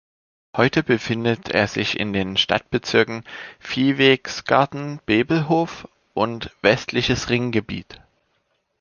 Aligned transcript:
Heute 0.57 0.81
befindet 0.81 1.49
er 1.49 1.67
sich 1.67 1.99
in 1.99 2.11
den 2.11 2.35
Stadtbezirken 2.35 3.23
Viewegsgarten-Bebelhof 3.59 5.87
und 6.15 6.49
Westliches 6.63 7.29
Ringgebiet. 7.29 8.01